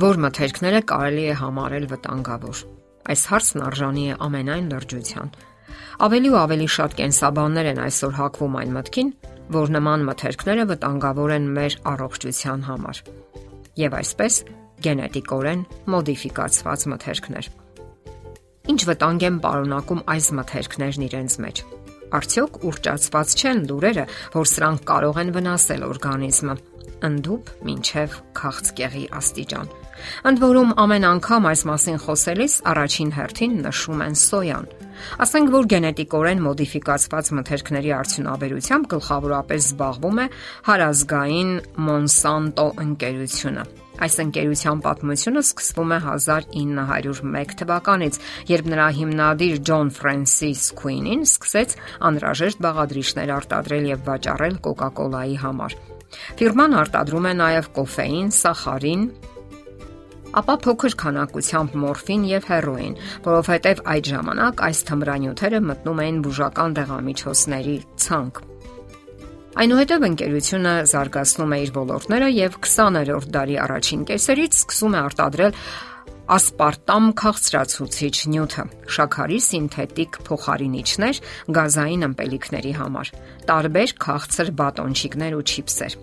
Որ 0.00 0.16
մթերքները 0.22 0.78
կարելի 0.88 1.24
է 1.28 1.32
համարել 1.36 1.86
վտանգավոր։ 1.90 2.60
Այս 3.12 3.22
հարցն 3.30 3.62
արժանի 3.66 4.04
է 4.08 4.14
ամենայն 4.24 4.68
լրջության։ 4.72 5.32
Ավելի 6.06 6.30
ու 6.30 6.38
ավելի 6.40 6.68
շատ 6.74 6.94
կենսաբաններ 7.00 7.68
են 7.72 7.80
այսօր 7.84 8.14
հակվում 8.16 8.56
այն 8.60 8.72
մտքին, 8.76 9.10
որ 9.56 9.72
նման 9.76 10.06
մթերքները 10.08 10.64
վտանգավոր 10.70 11.34
են 11.34 11.50
մեր 11.58 11.76
առողջության 11.92 12.64
համար։ 12.70 13.02
Եվ 13.82 13.98
այսպես 14.00 14.38
գենետիկորեն 14.88 15.66
մոդիֆիկացված 15.92 16.86
մթերքներ։ 16.94 17.50
Ինչ 18.72 18.80
վտանգ 18.88 19.28
են 19.28 19.38
պարունակում 19.44 20.02
այս 20.16 20.30
մթերքներն 20.40 21.06
իրենց 21.10 21.36
մեջ։ 21.44 21.62
Արդյոք 22.20 22.56
ուռճացված 22.70 23.36
չեն 23.36 23.60
լուրերը, 23.68 24.08
որ 24.32 24.50
սրանք 24.54 24.88
կարող 24.94 25.20
են 25.20 25.36
վնասել 25.36 25.86
օրգանիզմը 25.90 26.56
ընդդուպ 27.10 27.54
մինչև 27.68 28.18
քաղցկեղի 28.40 29.06
աստիճան։ 29.20 29.79
Ընդ 30.30 30.42
որում 30.44 30.74
ամեն 30.84 31.08
անգամ 31.10 31.48
այս 31.50 31.64
մասին 31.70 31.98
խոսելիս 32.04 32.54
առաջին 32.70 33.10
հերթին 33.16 33.58
նշում 33.66 34.06
են 34.06 34.16
սոյան։ 34.20 34.70
Ասենք 35.24 35.52
որ 35.54 35.68
գենետիկորեն 35.72 36.42
մոդիֆիկացված 36.44 37.30
մթերքների 37.40 37.92
արդյունաբերությամբ 37.96 38.88
գլխավորապես 38.94 39.68
զբաղվում 39.70 40.18
է 40.20 40.26
հարազգային 40.70 41.52
Monsanto 41.88 42.66
ընկերությունը։ 42.84 43.64
Այս 44.00 44.14
ընկերության 44.22 44.78
պատմությունը 44.84 45.40
սկսվում 45.44 45.90
է 45.92 45.96
1901 46.08 47.56
թվականից, 47.60 48.18
երբ 48.48 48.70
նրա 48.72 48.86
հիմնադիր 48.96 49.58
Ջոն 49.68 49.90
Ֆրենսիս 49.98 50.62
Քուինին 50.80 51.24
սկսեց 51.28 51.74
անհրաժեշտ 52.08 52.62
բաղադրիչներ 52.64 53.32
արտադրել 53.36 53.90
եւ 53.90 54.06
վաճառել 54.08 54.56
Coca-Cola-ի 54.64 55.36
համար։ 55.44 55.76
Ֆիրման 56.40 56.78
արտադրում 56.80 57.28
է 57.28 57.34
նաև 57.40 57.68
կոֆեին, 57.76 58.30
սախարին, 58.40 59.04
ապա 60.38 60.54
փոքր 60.64 60.94
քանակությամբ 61.00 61.74
մորֆին 61.82 62.24
եւ 62.30 62.46
հերոին, 62.50 62.94
որովհետեւ 63.26 63.82
այդ 63.94 64.10
ժամանակ 64.14 64.62
այս 64.68 64.82
թմրանյութերը 64.90 65.60
մտնում 65.66 66.02
էին 66.04 66.22
բուժական 66.26 66.76
դեղամիջոցների 66.78 67.76
ցանկ։ 68.04 68.42
Այնուհետև 69.60 70.04
ընկերությունը 70.06 70.74
զարգացնում 70.90 71.54
է 71.54 71.58
իր 71.64 71.70
ոլորտները 71.74 72.28
եւ 72.30 72.58
20-րդ 72.62 73.30
դարի 73.34 73.56
առաջին 73.66 74.04
կեսերից 74.10 74.58
սկսում 74.60 74.94
է 74.94 75.00
արտադրել 75.10 75.56
ասպարտամ 76.30 77.08
քաղցրացուցիչ 77.18 78.14
նյութը, 78.30 78.64
շաքարի 78.94 79.38
սինթետիկ 79.48 80.20
փոխարինիչներ 80.30 81.20
գազային 81.58 82.06
ըմպելիքների 82.06 82.74
համար, 82.78 83.12
տարբեր 83.50 83.96
քաղցր 84.06 84.54
բատոնչիկներ 84.62 85.38
ու 85.40 85.44
չիպսեր։ 85.50 86.00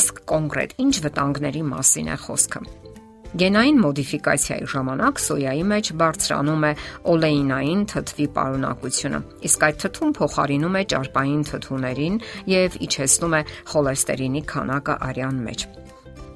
Իսկ 0.00 0.24
կոնկրետ 0.32 0.76
ինչ 0.86 0.94
վտանգների 1.04 1.66
մասին 1.76 2.14
է 2.16 2.20
խոսքը։ 2.24 2.95
Գենային 3.36 3.80
մոդիֆիկացիայի 3.82 4.68
ժամանակ 4.72 5.18
սոյայի 5.20 5.64
մեջ 5.72 5.90
բարձրանում 6.00 6.64
է 6.68 6.70
օլեինային 7.12 7.82
թթվի 7.92 8.28
պարունակությունը, 8.38 9.20
իսկ 9.50 9.66
այդ 9.68 9.80
թթուն 9.84 10.14
փոխարինում 10.20 10.78
է 10.80 10.82
ճարպային 10.96 11.42
թթուներին 11.52 12.20
եւ 12.56 12.78
իջեցնում 12.88 13.36
է 13.36 13.42
խոլեստերինի 13.74 14.42
քանակը 14.54 14.96
արյան 15.10 15.42
մեջ 15.50 15.68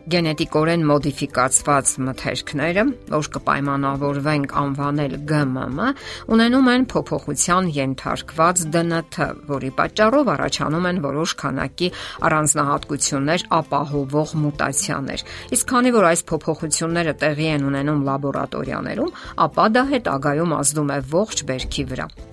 գենետիկորեն 0.09 0.85
մոդիֆիկացված 0.89 1.91
մթերքները, 2.07 2.85
որ 3.13 3.29
կպայմանավորվենք 3.35 4.55
անվանել 4.61 5.15
ԳՄՄ, 5.31 5.91
ունենում 6.35 6.71
են 6.75 6.87
փոփոխության 6.93 7.69
ենթարկված 7.77 8.65
ԴՆԹ, 8.71 9.29
որի 9.51 9.71
պատճառով 9.81 10.33
առաջանում 10.35 10.89
են 10.91 11.03
որոշ 11.05 11.37
քանակի 11.45 11.93
առանձնահատկություններ 12.31 13.47
ապահովող 13.61 14.35
մուտացիաներ։ 14.47 15.25
Իսկ 15.59 15.71
քանի 15.75 15.95
որ 16.01 16.11
այս 16.11 16.27
փոփոխությունները 16.33 17.15
տեղի 17.21 17.53
են 17.61 17.69
ունենում 17.71 18.05
լաբորատորիաներում, 18.09 19.15
ապա 19.47 19.71
դա 19.77 19.87
հետագայում 19.95 20.59
ազդում 20.61 20.93
է 20.97 21.01
ողջ 21.15 21.47
բերքի 21.51 21.89
վրա։ 21.93 22.30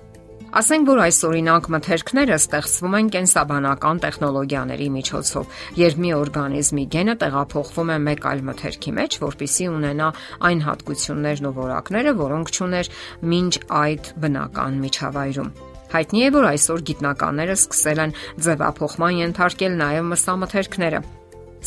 Ասենք 0.57 0.87
որ 0.89 0.99
այս 1.03 1.17
օրինակ 1.27 1.67
մթերքները 1.69 2.37
ստեղծվում 2.41 2.95
են 2.97 3.09
կենսաբանական 3.13 3.99
տեխնոլոգիաների 4.01 4.87
միջոցով, 4.95 5.51
երբ 5.77 5.99
մի 6.01 6.13
օրգանիզմի 6.17 6.85
գենը 6.95 7.15
տեղափոխվում 7.21 7.91
է 7.93 7.97
մեկ 8.07 8.25
այլ 8.31 8.41
մթերքի 8.47 8.93
մեջ, 8.97 9.17
որpիսի 9.21 9.67
ունենա 9.69 10.07
այն 10.49 10.63
հատկություններն 10.65 11.49
ու 11.51 11.53
որակները, 11.61 12.15
որոնք 12.23 12.53
ճուներ 12.57 12.89
մինչ 13.37 13.53
այդ 13.83 14.11
բնական 14.25 14.81
միջավայրում։ 14.87 15.53
Հայտնի 15.93 16.25
է, 16.25 16.31
որ 16.41 16.49
այսօր 16.57 16.83
գիտնականները 16.89 17.59
սկսել 17.61 18.01
են 18.07 18.17
ձևափոխման 18.47 19.21
ենթարկել 19.27 19.77
նաև 19.77 20.09
մսամթերքները, 20.09 21.05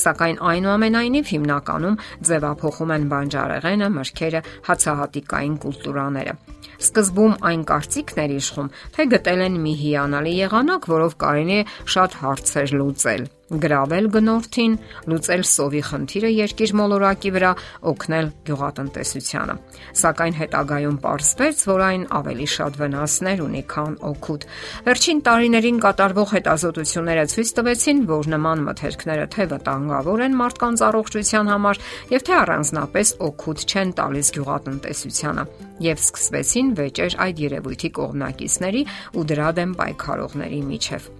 Սակայն 0.00 0.38
այնուամենայնիվ 0.50 1.32
հիմնականում 1.34 1.98
ձևափոխում 2.30 2.94
են 2.96 3.08
բանջարեղենը, 3.10 3.90
մրգերը, 3.96 4.44
հացահատիկային 4.70 5.58
կուլտուրաները։ 5.64 6.36
Սկզբում 6.80 7.34
այն 7.50 7.66
կարծիքն 7.72 8.22
էր 8.24 8.36
իշխում, 8.38 8.70
թե 8.94 9.08
գտել 9.16 9.44
են 9.50 9.60
մի 9.66 9.74
հիանալի 9.82 10.32
եղանակ, 10.38 10.88
որով 10.94 11.18
կարելի 11.26 11.60
է 11.60 11.68
շատ 11.96 12.18
հարցեր 12.22 12.74
լուծել 12.80 13.28
գրավել 13.50 14.06
գնորդին, 14.14 14.74
լուծել 15.10 15.42
սովի 15.50 15.80
խնդիրը 15.90 16.30
երկիր 16.30 16.72
մոլորակի 16.80 17.30
վրա, 17.34 17.52
օգնել 17.90 18.28
գյուղատնտեսությանը։ 18.46 19.56
Սակայն 20.00 20.36
հետագայում 20.40 20.98
ողջվեց, 21.06 21.64
որ 21.70 21.82
այն 21.86 22.04
ավելի 22.20 22.48
շատ 22.54 22.78
վնասներ 22.80 23.42
ունի, 23.46 23.62
քան 23.74 23.96
օգուտ։ 24.10 24.46
Վերջին 24.86 25.22
տարիներին 25.30 25.80
կատարվող 25.86 26.34
հետազոտությունները 26.36 27.24
ցույց 27.34 27.50
տվեցին, 27.58 28.04
որ 28.10 28.30
նման 28.34 28.64
մթերքները 28.70 29.26
թե 29.34 29.48
վտանգավոր 29.50 30.24
են 30.30 30.38
մարդկանց 30.40 30.84
առողջության 30.90 31.50
համար, 31.54 31.82
եւ 32.14 32.26
թե 32.30 32.36
առանձնապես 32.40 33.14
օգուտ 33.30 33.66
չեն 33.70 33.96
տալիս 34.00 34.32
գյուղատնտեսությանը 34.38 35.44
եւ 35.80 36.02
սկսվեցին 36.04 36.74
վեճեր 36.80 37.16
այդ 37.24 37.42
երևույթի 37.46 37.90
կողմնակիցների 38.00 38.84
ու 39.16 39.26
դրա 39.32 39.50
դեմ 39.60 39.74
պայքարողների 39.80 40.62
միջև։ 40.74 41.10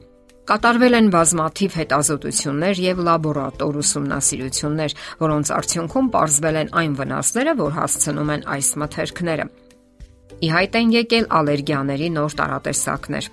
Կատարվել 0.48 0.96
են 0.98 1.08
բազմաթիվ 1.14 1.74
հետազոտություններ 1.80 2.80
եւ 2.82 3.02
լաբորատոր 3.06 3.76
ուսումնասիրություններ, 3.80 4.94
որոնց 5.20 5.52
արդյունքում 5.56 6.08
ողջվել 6.14 6.56
են 6.60 6.72
այն 6.80 6.94
վնասները, 7.00 7.52
որ 7.60 7.76
հասցնում 7.76 8.32
են 8.34 8.46
այս 8.56 8.70
մթերքները։ 8.80 9.46
Ի 10.40 10.48
հայտ 10.48 10.76
են 10.80 10.92
եկել 10.96 11.26
ալերգիաների 11.36 12.08
նոր 12.16 12.34
տարատեսակներ։ 12.40 13.26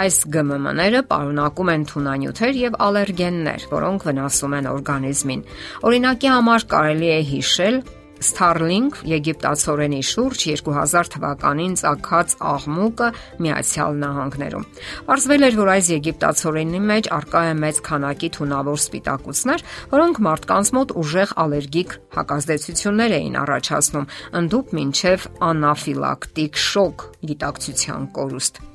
Այս 0.00 0.16
ԳՄՄ-ները 0.34 1.00
պարունակում 1.10 1.70
են 1.74 1.82
թունանյութեր 1.90 2.54
եւ 2.60 2.78
ալերգեններ, 2.86 3.66
որոնք 3.70 4.06
վնասում 4.08 4.56
են 4.58 4.68
օրգանիզմին։ 4.70 5.44
Օրինակի 5.90 6.30
համար 6.34 6.66
կարելի 6.74 7.10
է 7.14 7.20
հիշել 7.30 7.76
Starlink 8.20 9.00
եգիպտացորենի 9.08 10.00
շուրջ 10.04 10.42
2000 10.52 11.10
թվականին 11.14 11.76
ցակած 11.80 12.34
աղմուկը 12.50 13.08
Միացյալ 13.46 14.00
Նահանգներում։ 14.02 14.66
Պարզվել 15.08 15.46
էր, 15.48 15.58
որ 15.60 15.72
այս 15.74 15.90
եգիպտացորենի 15.94 16.82
մեջ 16.90 17.10
արկա 17.16 17.42
է 17.50 17.54
մեծ 17.64 17.82
քանակի 17.90 18.32
թունավոր 18.36 18.80
սպիտակուցներ, 18.84 19.64
որոնք 19.96 20.22
մարդկանց 20.28 20.72
մոտ 20.78 20.96
ուժեղ 21.00 21.36
ալերգիկ 21.44 21.94
հակազդեցություններ 22.20 23.16
էին 23.20 23.38
առաջացնում, 23.44 24.10
ընդդուպ 24.40 24.74
մինչև 24.80 25.30
անաֆիլակտիկ 25.50 26.60
շոկ 26.70 27.08
գիտակցության 27.30 28.12
կորուստ։ 28.20 28.69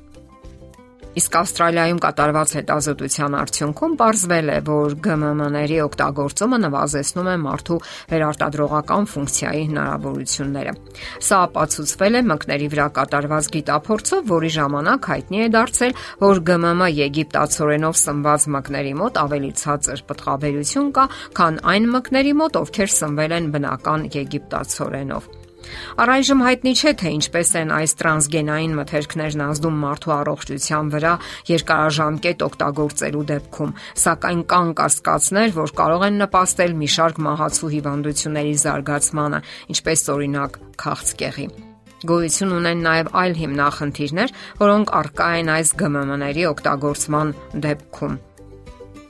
Իսկ 1.16 1.36
Ավստրալիայում 1.40 2.00
կատարված 2.03 2.53
հետազոտության 2.58 3.36
արդյունքում 3.40 3.94
ողջվել 4.02 4.50
է, 4.52 4.58
որ 4.68 4.96
ԳՄՄ-ների 5.06 5.78
օգտագործումը 5.86 6.58
նվազեցնում 6.66 7.30
է 7.31 7.36
մարդու 7.46 7.78
վերարտադրողական 8.12 9.08
ֆունկցիայի 9.14 9.62
հնարավորությունները։ 9.70 10.74
Սա 11.28 11.40
ապացուցվել 11.46 12.20
է 12.20 12.22
մկների 12.36 12.68
վրա 12.76 12.88
կատարված 13.00 13.50
գիտափորձով, 13.56 14.28
որի 14.36 14.52
ժամանակ 14.59 15.09
հայտնի 15.16 15.40
է 15.46 15.48
դարձել, 15.56 15.97
որ 16.26 16.44
ԳՄՄ 16.52 16.91
եգիպտացորենով 17.00 17.96
սնված 18.03 18.50
մկների 18.59 18.94
մոտ 19.00 19.23
ավելի 19.23 19.52
ցածր 19.64 20.06
պտղաբերություն 20.12 20.91
կա, 21.00 21.08
քան 21.40 21.64
այն 21.76 21.90
մկների 21.96 22.35
մոտ, 22.44 22.62
ովքեր 22.66 22.96
սնվել 23.00 23.40
են 23.40 23.52
բնական 23.56 24.08
եգիպտացորենով։ 24.20 25.34
Առայժմ 26.02 26.41
հայտնի 26.46 26.73
չէ 26.76 26.91
թե 27.02 27.12
ինչպես 27.16 27.52
են 27.62 27.73
այս 27.76 27.96
տրանսգենային 28.02 28.73
մթերքներն 28.79 29.44
ազդում 29.46 29.78
մարդու 29.85 30.14
առողջության 30.16 30.91
վրա 30.96 31.14
երկարաժամկետ 31.52 32.46
օգտագործելու 32.47 33.26
դեպքում, 33.32 33.76
սակայն 34.06 34.41
կան 34.52 34.73
կասկածներ, 34.82 35.56
որ 35.56 35.76
կարող 35.79 36.06
են 36.09 36.20
նպաստել 36.26 36.78
մի 36.82 36.90
շարք 36.96 37.23
մահացու 37.26 37.72
հիվանդությունների 37.76 38.56
զարգացմանը, 38.66 39.40
ինչպես 39.76 40.06
օրինակ 40.16 40.62
քաղցկեղի։ 40.85 41.47
Գոյություն 42.06 42.56
ունեն 42.59 42.85
նաև 42.85 43.12
այլ 43.23 43.35
հիմնախնդիրներ, 43.40 44.34
որոնք 44.62 44.96
արկա 45.00 45.29
են 45.41 45.52
այս 45.56 45.73
ԳՄՄ-ների 45.79 46.47
օգտագործման 46.52 47.35
դեպքում 47.66 48.17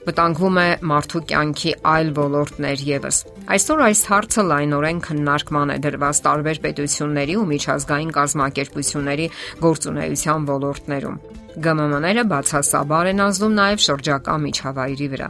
վտանգվում 0.06 0.58
է 0.62 0.66
մարդու 0.90 1.22
կյանքի 1.30 1.72
այլ 1.92 2.12
ոլորտներ 2.16 2.84
եւս։ 2.88 3.16
Այսօր 3.56 3.82
այս 3.86 4.02
հարցը 4.10 4.44
լայնորեն 4.50 5.00
քննարկման 5.06 5.72
է 5.74 5.78
դրված 5.86 6.20
տարբեր 6.26 6.60
պետությունների 6.66 7.34
ու 7.40 7.48
միջազգային 7.52 8.12
կազմակերպությունների 8.18 9.26
գործունեության 9.66 10.46
ոլորտներում։ 10.52 11.18
ԳՄՄ-ները 11.56 12.22
բացասաբար 12.30 13.06
են 13.10 13.20
ազդում 13.26 13.54
նաև 13.56 13.82
շրջակա 13.86 14.34
միջավայրի 14.44 15.08
վրա։ 15.12 15.28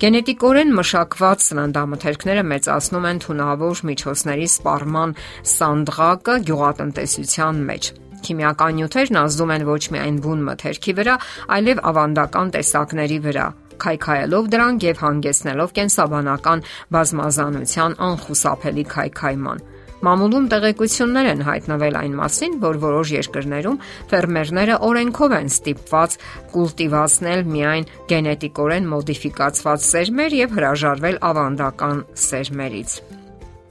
Գենետիկորեն 0.00 0.70
մշակված 0.78 1.44
սննդամթերքները 1.44 2.44
մեծացնում 2.52 3.08
են 3.10 3.22
թունավոր 3.24 3.82
միջոցների 3.90 4.48
սպառման 4.48 5.14
սանդղակը 5.52 6.34
գյուղատնտեսության 6.48 7.62
մեջ։ 7.68 7.92
Քիմիական 8.24 8.72
նյութերն 8.80 9.22
ազդում 9.28 9.54
են 9.58 9.68
ոչ 9.68 9.82
միայն 9.94 10.16
բուն 10.24 10.44
մթերքի 10.48 10.92
վրա, 10.98 11.14
այլև 11.58 11.82
ավանդական 11.92 12.54
տեսակների 12.56 13.18
վրա, 13.28 13.46
քայքայելով 13.84 14.52
դրանք 14.54 14.86
եւ 14.88 15.02
հանգեցնելով 15.04 15.74
կենսաբանական 15.78 16.64
բազմազանության 16.98 17.98
անխուսափելի 18.08 18.84
քայքայման։ 18.94 19.66
Մամուլում 19.98 20.44
տեղեկություններ 20.52 21.28
են 21.32 21.40
հայտնվել 21.48 21.96
այն 21.98 22.14
մասին, 22.20 22.52
որ 22.62 22.78
որոշ 22.84 23.12
երկրներում 23.16 23.80
ֆերմերները 24.12 24.78
օրենքով 24.88 25.36
են 25.42 25.52
ստիպված 25.56 26.16
կուլտիվացնել 26.54 27.46
միայն 27.58 27.92
գենետիկորեն 28.14 28.90
մոդիֆիկացված 28.94 29.86
սերմեր 29.90 30.42
եւ 30.46 30.58
հրաժարվել 30.58 31.24
ավանդական 31.34 32.04
սերմերից։ 32.28 33.00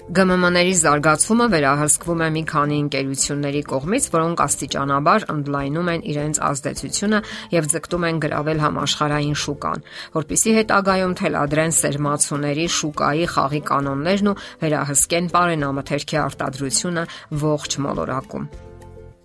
ԳՄՄ-ների 0.08 0.76
զարգացումը 0.80 1.46
վերահսկվում 1.52 2.22
է 2.24 2.28
մի 2.32 2.44
քանի 2.48 2.76
ընկերությունների 2.82 3.64
կողմից, 3.72 4.06
որոնք 4.14 4.44
աստիճանաբար 4.46 5.26
ընդլայնում 5.34 5.90
են 5.94 6.06
իրենց 6.12 6.40
ազդեցությունը 6.48 7.20
եւ 7.58 7.68
ձգտում 7.74 8.06
են 8.08 8.22
գրավել 8.24 8.62
համաշխարհային 8.64 9.36
շուկան, 9.44 9.84
որpիսի 10.16 10.54
հետագայում 10.60 11.18
թելադրեն 11.20 11.76
սերմացուների 11.80 12.68
շուկայի 12.78 13.26
խաղի 13.36 13.62
կանոններն 13.68 14.32
ու 14.32 14.38
վերահսկեն 14.64 15.28
բարենամթերքի 15.36 16.24
արտադրությունը 16.24 17.04
ողջ 17.44 17.78
մոլորակում։ 17.84 18.67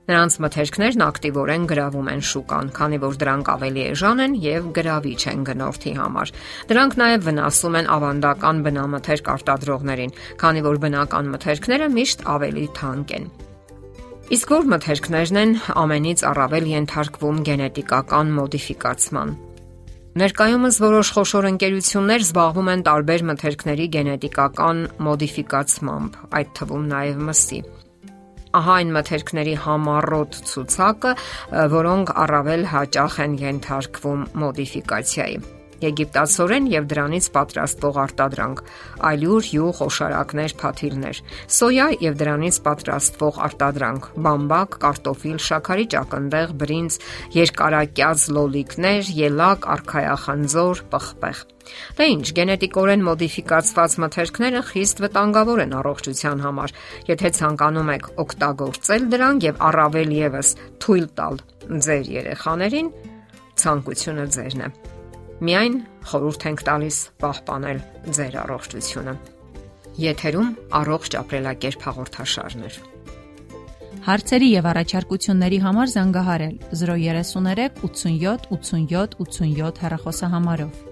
Նրանց 0.02 0.36
մթերքներն 0.42 1.02
ակտիվորեն 1.04 1.66
գրավում 1.70 2.08
են 2.10 2.22
շուկան, 2.26 2.70
քանի 2.74 2.98
որ 3.04 3.18
դրանք 3.20 3.50
ավելի 3.52 3.82
էժան 3.92 4.22
են 4.24 4.32
եւ 4.42 4.64
գրավիչ 4.78 5.20
են 5.30 5.44
գնորդի 5.46 5.92
համար։ 5.98 6.32
Դրանք 6.72 6.96
նաեւ 7.02 7.20
վնասում 7.28 7.76
են 7.78 7.90
ավանդական 7.96 8.62
բնամթերք 8.66 9.30
արտադրողներին, 9.34 10.14
քանի 10.42 10.64
որ 10.66 10.80
բնական 10.82 11.30
մթերքները 11.36 11.88
միշտ 11.94 12.26
ավելի 12.34 12.66
թանկ 12.82 13.14
են։ 13.18 13.30
Իսկ 14.32 14.52
որ 14.56 14.66
մթերքներն 14.72 15.38
են 15.42 15.54
ամենից 15.84 16.26
առավել 16.32 16.66
ենթարկվում 16.72 17.40
գենետիկական 17.46 18.34
մոդիֆիկացման։ 18.42 19.32
Ներկայումս 20.12 20.76
որոշ 20.82 21.12
խոշոր 21.16 21.46
ընկերություններ 21.52 22.24
զբաղվում 22.26 22.72
են 22.74 22.82
տարբեր 22.90 23.22
մթերքների 23.30 23.86
գենետիկական 23.96 24.82
մոդիֆիկացմամբ, 25.08 26.18
այդ 26.42 26.52
թվում 26.58 26.90
նաև 26.90 27.24
մսի 27.30 27.62
ահա 28.58 28.76
այն 28.82 28.92
մթերքների 28.98 29.56
համառոտ 29.64 30.38
ցուցակը, 30.52 31.16
որոնք 31.78 32.14
առավել 32.26 32.68
հաճախ 32.74 33.18
են 33.26 33.40
ենթարկվում 33.46 34.30
մոդիֆիկացիայի 34.44 35.61
եգիպտացորեն 35.82 36.66
եւ 36.72 36.88
դրանից 36.92 37.28
պատրաստվող 37.36 37.98
արտադրանք, 38.02 38.62
այլուր, 39.12 39.48
յուղ, 39.52 39.80
օշարակներ, 39.86 40.54
փաթիլներ, 40.62 41.22
սոյա 41.58 41.86
եւ 42.02 42.18
դրանից 42.22 42.60
պատրաստվող 42.66 43.40
արտադրանք, 43.46 44.10
բամբակ, 44.26 44.76
կարտոֆիլ, 44.82 45.38
շաքարի 45.52 45.86
ճակնդեղ, 45.96 46.54
բրինձ, 46.62 47.00
երկարակյաց 47.38 48.28
լոլիկներ, 48.36 49.10
ելակ, 49.22 49.68
արխայախնձոր, 49.76 50.86
պղպեղ։ 50.92 51.42
Դե 51.98 52.06
ինչ, 52.12 52.24
գենետիկորեն 52.38 53.04
մոդիֆիկացված 53.06 53.94
մթերքները 54.02 54.62
խիստ 54.70 55.02
վտանգավոր 55.04 55.62
են 55.64 55.76
առողջության 55.78 56.42
համար։ 56.46 56.74
Եթե 57.10 57.32
ցանկանում 57.38 57.92
եք 57.96 58.08
օգտագործել 58.24 59.06
դրանք 59.14 59.46
եւ 59.48 59.62
առավել 59.68 60.16
եւս 60.18 60.54
թույլ 60.82 61.06
տալ 61.20 61.38
ձեր 61.86 62.10
երեխաներին, 62.18 62.90
ցանկությունը 63.62 64.26
ձերն 64.38 64.66
է։ 64.66 65.01
Միայն 65.40 65.76
խորհուրդ 66.10 66.44
ենք 66.50 66.64
տալիս 66.68 66.98
պահպանել 67.22 67.80
ձեր 68.18 68.36
առողջությունը։ 68.42 69.14
Եթերում 70.02 70.50
առողջ 70.82 71.16
ապրելակերպ 71.22 71.86
հաղորդաշարներ։ 71.88 72.78
Հարցերի 74.02 74.48
եւ 74.52 74.68
առաջարկությունների 74.72 75.58
համար 75.62 75.92
զանգահարել 75.96 76.54
033 76.84 77.68
87 77.82 78.48
87 78.56 79.20
87 79.26 79.84
հեռախոսահամարով։ 79.84 80.91